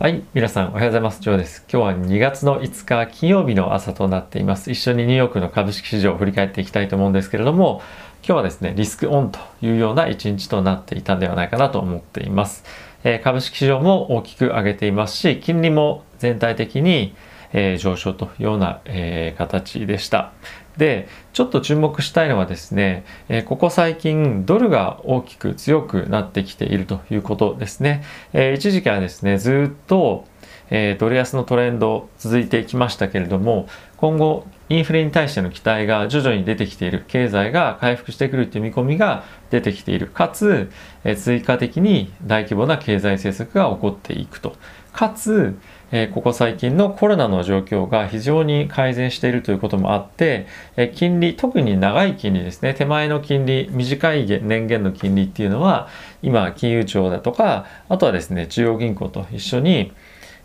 [0.00, 1.20] はい、皆さんおはようございます。
[1.20, 1.64] ジョーです。
[1.68, 4.70] 今日は2月の5日金曜日の朝となっています。
[4.70, 7.82] 一緒にニューヨークの株式市場を振り返っていきたいと思うんですけれども、
[8.22, 12.62] 今日はですね、リスクオンというような一日となっていたんではないかなと思っています。
[13.02, 17.16] えー、株式市場も大きく上げていますし、金利も全体的に、
[17.52, 20.32] えー、上昇というような、えー、形でした。
[20.76, 30.24] でちょっと注目したいのはですね、えここ最近ドルが大きく強くなってきているということですね、え一時期はですねずっと、
[30.70, 37.04] えドル安のトレンド続いてきましたけれども今後インフレに対しての期待が徐々に出てきている。
[37.08, 40.08] 経済が回復してくるという見込みが出てきている。
[40.08, 40.70] かつ、
[41.04, 44.56] え追加的に大規模な経済政策が起こっていくと。
[44.92, 45.58] かつ
[45.90, 52.74] えここ最近のコロナの状況が非常に改善しているということもあって、え金利特に長い金利ですね。
[52.74, 55.88] 手前の金利短い年限の金利っていうのは
[56.22, 59.92] 今金融庁だとかあとはですね中央銀行と一緒に、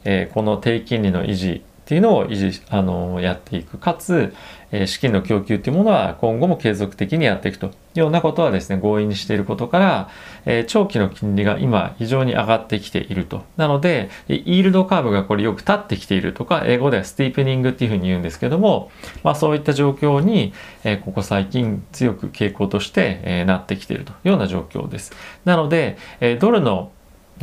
[0.05, 3.77] えこの低金利の維持っていうのを維持あのやっていく。
[3.77, 4.33] かつ、
[4.71, 10.09] え資金の供給というものは今後も継続的にやっていくというようなことはですね合意にしていることから、
[10.45, 13.43] え長期の金利が今非常に上がってきていると。
[13.57, 18.89] なのでイールドカーブがこれよく立ってきているとか英語ではスティープニングっていうふうに言うんですけども、
[19.21, 20.53] まあ、そういった状況に、
[20.85, 25.11] えここ最近強く傾向として、えなってきているというような状況です。
[25.43, 26.91] なので、えドルの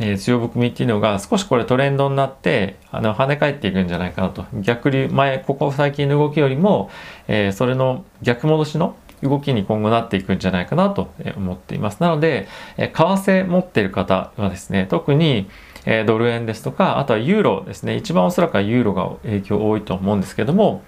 [0.01, 4.45] えー、強含みっていうのが少しこれトレンドになってあの跳ね返っていくんじゃないかなと。
[4.61, 6.89] 逆に前ここ最近の動きよりも、
[7.27, 12.01] えー、それの逆戻しの動きに今後なっていくんじゃないかなと思っています。
[12.01, 15.47] なので、えー、為替持っている方はですね特に
[15.85, 17.95] えドル円ですとかあとはユーロですね。
[17.95, 20.83] 一番おそらくはユーロが影響多いと思うんですけども、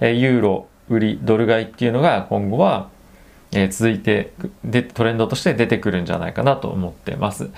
[0.00, 2.88] えユーロ売りドル買いっていうのが今後は
[3.52, 4.32] え続いて
[4.64, 7.50] でトレンドとして出てくるんじゃないかなと思ってます。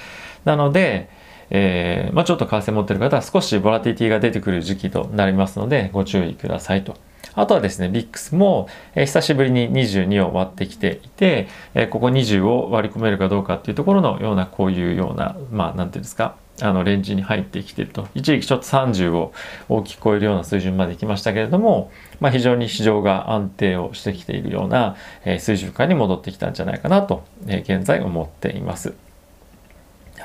[0.48, 1.10] なので、
[1.50, 6.96] えー、まあ、ちょっと為替持ってる方は少しボラティティが出てくる時期となりますのでご注意くださいと。
[7.34, 19.32] あとはですね、VIX も、えー、久しぶりに22を割ってきていて、えー、ここ20を割り込めるかどうかっていうところのような、こういうような、まあ、なんていうんですか、あのレンジに入ってきてると一時期ちょっと30を
[19.68, 28.94] 大きく超えるような水準まで来ましたけれども、まあ、非常に市場が安定をしてきているような、えー、水準感に戻ってきたんじゃないかなと、え、現在思っています。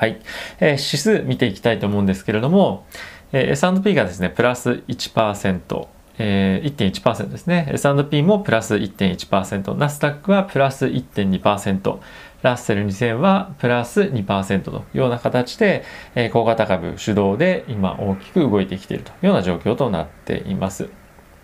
[0.04, 0.20] はい、
[0.60, 2.86] えー、指数見ていきたいと思うんですけれども、
[3.32, 5.88] えー、S&P がですねプラス1%、
[6.18, 7.70] えー、1.1%ですね。
[7.72, 12.00] S&P もプラス1.1%ナスダックはプラス1.2%
[12.42, 20.90] ラッセル2000はプラス2%というような形で、えー、小型株主導で今大きく動いてきているというような状況となっています。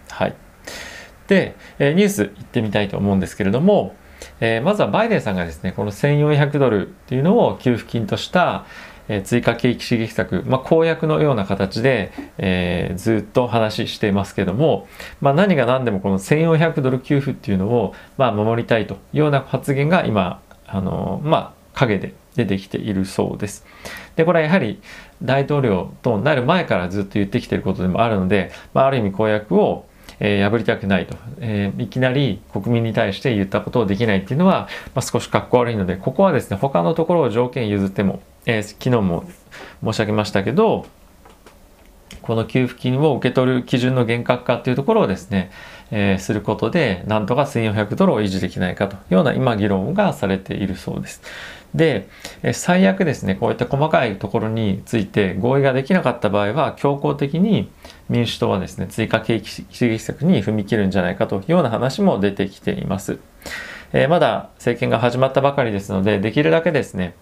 [0.10, 0.36] はい。
[1.30, 3.96] で、えー、ニュース行ってみたいと思うんですけれども、
[4.40, 8.66] えー、まずはバイデンさんがですね、この1400ドルっていうのを給付金とした、
[9.10, 14.88] え追加景気刺激策、まあ、公約のような形で、えー、ずっと話していますけども、
[15.20, 23.66] まあ、何が何でもこの1400ドル給付っていうのを、まあ、守りたいというような発言が今あのまあ影で出てきているそうです。
[24.16, 24.80] でこれはやはり
[25.24, 29.86] 大統領となる前からずっと言ってきていることでもあるので、まあ、ある意味公約を
[30.20, 39.30] えー、破りたくないと、えー、いきなり国民に対して言ったことをできないっていうのは、まあ、少しかっこ悪いのでここはですね他のところを条件譲っても、えー、昨日も
[39.84, 40.86] 申し上げましたけど
[42.30, 45.50] この給付金を受け取る基準の厳格化っていうところをですね、
[45.90, 51.24] えー、することでなんとか1400ドルを維持できないかというような今議論がされているそうです。
[51.74, 52.08] で
[52.54, 57.72] 最悪ですねこういった細かいところについて合意ができなかった場合は強行的に
[58.10, 63.18] 民主党はですね追加景気刺激策に踏み切るんじゃないかというような話も出てきています。
[63.92, 67.16] えー、まだ政権が始まったばかりですのでできるだけですね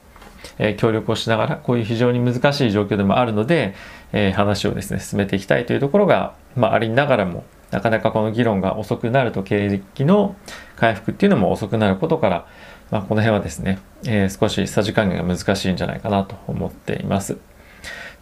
[0.58, 3.76] え協力をしながらこういう非常に難しい状況でもあるので、
[4.14, 10.36] え話をですね進めていきたいというところが、まあ、ありながらもなかなかこの議論が遅くなると景気の
[10.76, 12.48] 回復っていうのも遅くなることから、
[12.92, 17.38] まあ、この辺はですね、えー、少しさじ加減が難しいんじゃないかなと思っています。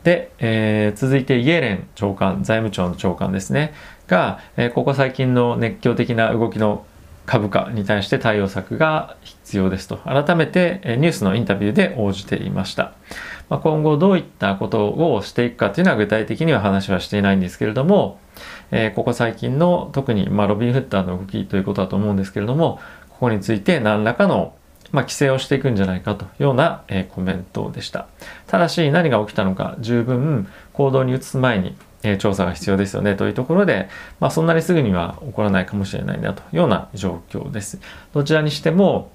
[0.04, 3.74] で、えー、続いてイエレン長官財務庁の長官ですね
[4.08, 6.86] が、えー、ここ最近の熱狂的な動きの
[7.26, 12.94] 株価に対して対応策が必要ですと改めてニュースのインタビューで応じていました。
[13.50, 18.20] まあ、今後どういったことをしていくかというのは具体的には話はしていないんですけれども、
[18.72, 22.80] えー、ここ最近の特に、ま、ロビン・フッターの動きということだと思うんですけれども
[23.10, 24.56] ここについて何らかの、
[24.92, 28.08] まあ、規制をしていくんじゃないかというような、えー、コメントでした
[28.48, 31.76] ただし何が起きたのか十分行動に移す前に、
[32.06, 37.80] え、調査が必要ですよねというところで、まあ、そんなにすぐには起こらないかもしれないなというような状況です
[38.14, 39.12] どちらにしても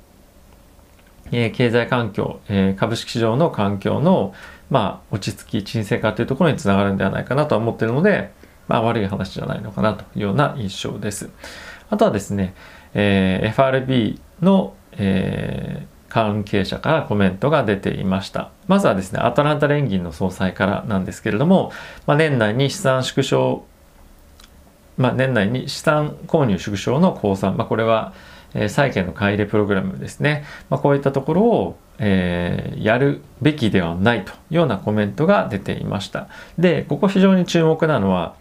[1.32, 4.34] え経済環境、え株式市場の環境の、
[4.68, 8.32] まあ、落ち着き沈静化というところにつながるんではないかなとは思っているので、
[8.66, 11.30] まあ、悪い話じゃないのかなというような印象です。
[11.88, 12.54] あとはですね、
[12.94, 18.50] えー、FRB の、えー関係者からコメントが出ていました。
[18.66, 21.72] まずはですね、アトランタ連銀の総裁からなんですけれども、
[22.06, 23.64] まあ、年内に資産縮小、
[24.98, 28.12] まあ、年内に資産購入縮小の降参、まあ、これは、
[28.54, 36.28] えー、債券の買い入れプログラムですね、ま、こういったところを、えー、やるべきではないというようなコメントが出ていました
[36.58, 38.34] でここ非常に注目なのは、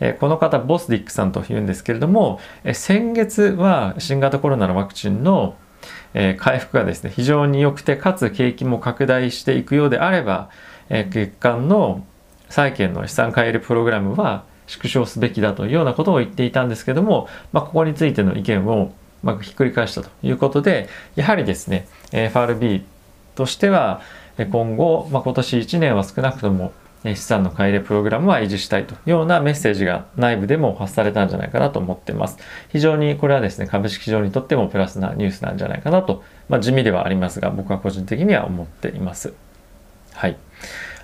[0.00, 5.56] え、この方ボスディックさんというんですけれども、え、先月は新型コロナのワクチンの
[6.14, 10.50] え回復がですね非常に良くてかつ景気も拡大していくようであれば、
[10.88, 12.04] え月間の
[12.48, 18.92] 債券の資産買い入れプログラムは縮小すべきだというようなことを言っていたんですけども、まあ、ここについての意見を
[19.22, 22.84] まあ、ひっくり返したということでやはりですね FRB
[23.34, 24.00] としては
[24.38, 26.72] 今後、まあ、今年1年は少なくとも
[27.04, 32.38] 資産の買い入れプログラムは維持したいというようなメッセージが内部でも発されたんじゃないかなと思っています。
[32.70, 39.32] 非常にこれはですね、株式市場にとってもプラスなニュースなんじゃないかなと、まあ、地味ではありますが、僕は個人的には思っています。
[40.14, 40.36] はい。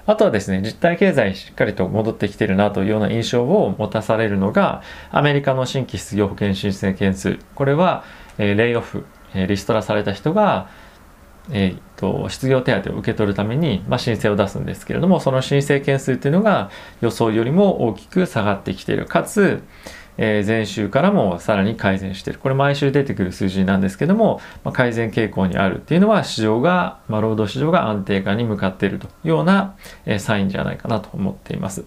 [0.06, 7.38] あとはですね、実体経済しっかりと戻ってきてるなというような印象を持たされるのが、アメリカの新規失業保険申請件数。
[7.55, 8.05] これは、
[8.37, 10.69] えー、レイオフ、えー、リストラされた人が、
[11.50, 16.70] えーと、失業手当を受け取るために、まあ、申請を出すんですけれどもその申請件数っていうのが
[17.00, 19.62] 予想よりも大きく下がってきているかつ、
[20.17, 29.76] えー、前週からもさらに改善しているこれ毎週出てくる数字なんですけども、まあ、改善傾向にあるっていうのは市場が、まあ、労働市場が安定化に向かっているというような、
[30.06, 31.85] えー、サインじゃないかなと思っています。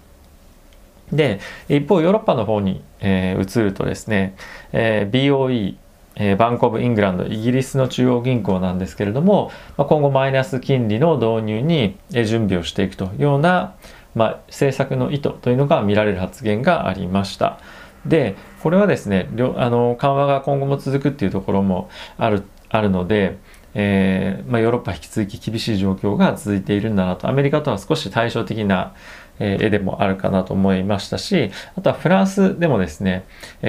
[1.11, 1.39] で
[1.69, 4.35] 一方ヨーロッパの方に、えー、移るとですね、
[4.73, 5.77] えー、BOE
[6.19, 13.75] えバンコブ・イングランド、イギリスの中央銀行なんですけれども、ま今後マイナス金利の導入に準備をしていくというような、
[14.15, 17.59] まあ、政策の意図というのが見られる発言がありました。
[18.05, 23.37] で、これはですね、あの緩和が今後も続くっていうところもあるあるので、
[23.73, 28.93] えー、まあ、ヨーロッパ引き続き厳しい状況が続いているんだなとアメリカとは少し対照的な、
[29.39, 33.23] 絵でもあるかなと思いましたしあとはフランスでもですね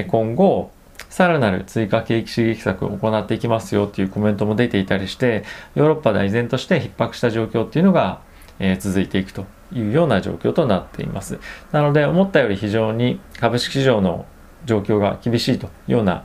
[0.08, 0.70] 今後
[1.18, 5.42] さらなる追加景気刺激策を行っていきますよっていうコメントも出ていたりして
[5.74, 8.20] ヨーロッパでは依然として逼迫した状況っていうのが、
[8.60, 11.40] えー、続いていくというような状況となっています。
[11.72, 14.26] なので思ったより非常に株式市場の
[14.64, 16.22] 状況が厳しいというような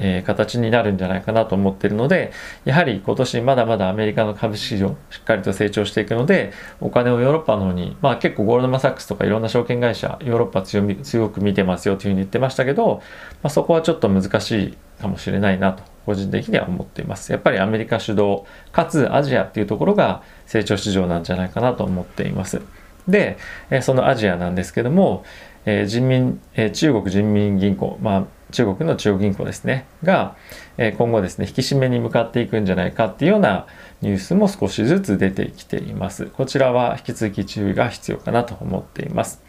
[0.00, 2.32] えー、形になるんじゃないかなと思っているので
[2.64, 13.02] やはり今年まだまだアメリカの株式市場しっかりと成長していくのでお金をヨーロッパの方にまあ結構ゴールドマン・サックスとかいろんな証券会社ヨーロッパ強み強く見てますよというふうに言ってましたけど、
[13.42, 17.30] まあ、そこはちょっと難しいかもしれないなと個人的には思っています。
[17.30, 22.62] やっぱりアメリカ主導かつアジアっていうところが成長市場なんじゃないかなと思っています。
[23.08, 23.38] で
[23.70, 25.24] えそのアジアなんですけども
[25.64, 30.36] え人民え中国人民銀行まあ中国の中央銀行ですねが、
[30.76, 33.66] え今後ですね引き締めに向かっていくんじゃないかっていうような
[34.02, 36.26] ニュースも少しずつ出てきています。
[36.26, 39.42] こちらは引き続き注意が必要かなと思っています。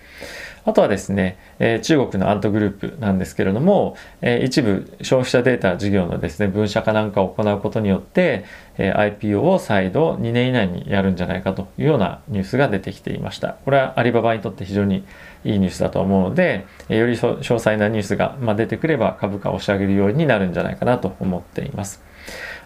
[0.64, 8.46] あとはですね、え中国のアントグループなんですけれども、え一部消費者データ事業のですね分社化なんかを行うことによって、
[8.78, 15.04] え IPO を再度2年以内にやるんじゃないかというようなニュースが出てきていましたこれはアリババにとって非常に
[15.44, 22.04] いいニュースだと思うので、えより詳細なニュースがま出てくれば株価を押し上げるようになるんじゃないかなと思っています。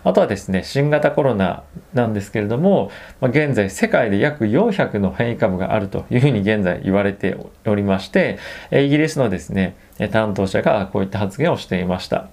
[0.04, 1.64] あとはですね、新型コロナ
[1.96, 7.36] なんですけれども、ま現在世界で約400の変異株があるというふうに現在言われて
[7.66, 8.38] おりまして、
[8.72, 9.76] イギリスのですね、
[10.12, 12.28] 担当者がこういった発言をしていました。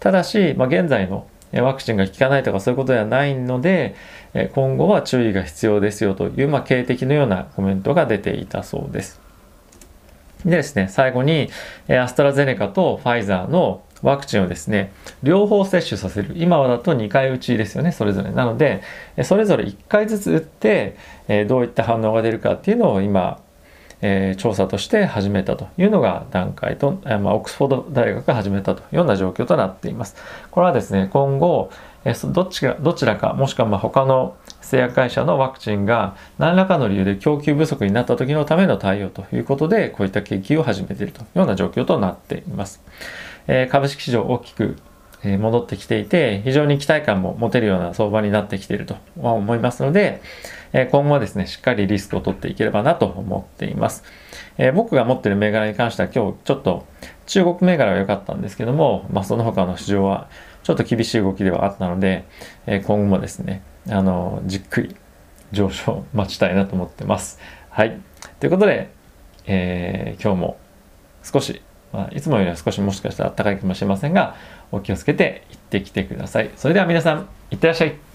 [0.00, 3.94] ただし、ま、現在のワクチンが効かないとかそういうことではないので、
[4.52, 9.20] 今後は注意が必要ですよという、まあ、警笛のようなコメントが出ていたそうです。
[10.44, 11.50] でですね、最後に、
[11.88, 16.34] アストラゼネカとファイザーのワクチンをですね、両方接種させる。
[16.36, 18.30] 今はだと2回打ちですよね、それぞれ。
[18.30, 18.82] なので、
[19.24, 20.96] それぞれ1回ずつ打って、
[21.48, 23.40] どういった反応が出るかっていうのを今、
[24.00, 30.16] えー、調査として始めたというのが段階と、まあ、オックスフォード大学が始めたというような状況となっています。
[30.50, 31.70] これはですね、今後、
[32.04, 42.82] えどっちかどちらかもしくはま他の製薬会社のワクチンが何らかの理由で供給不足になった時のための対応ということでこういった研究を始めているというような状況となっています。
[43.48, 44.76] え、株式市場大きく
[45.24, 50.20] 戻ってきていて、非常に期待感も持てるような相場になってきているとは思いますので、
[50.72, 54.04] 今後はですね、しっかりリスクを取っていければなと思っています。
[54.74, 56.86] 僕が持ってる銘柄に関しては今日ちょっと
[57.26, 60.28] 中国銘柄は良かったんですけども、まあ、その他の市場は
[60.62, 62.24] ちょっと厳しい動きではあったので、
[62.66, 64.96] 今後もですね、あの、じっくり
[65.52, 67.40] 上昇を待ちたいなと思ってます。
[67.70, 67.98] はい。
[68.40, 68.90] ということで、
[69.46, 70.58] えー、今日も
[71.22, 74.36] 少し、まあ、いつもよりは少しもしかしたら暖かいかもしれませんが、
[74.72, 76.50] お気をつけて行ってきてください。
[76.56, 78.07] それでは皆さん、いってらっしゃい。